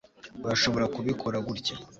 urashobora 0.45 0.85
kubikora 0.95 1.37
gutya 1.47 1.75